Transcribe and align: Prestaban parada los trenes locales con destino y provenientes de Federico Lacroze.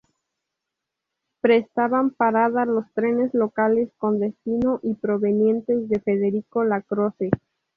Prestaban 1.41 2.09
parada 2.09 2.65
los 2.65 2.91
trenes 2.95 3.35
locales 3.35 3.91
con 3.99 4.19
destino 4.19 4.79
y 4.81 4.95
provenientes 4.95 5.87
de 5.89 5.99
Federico 5.99 6.63
Lacroze. 6.63 7.29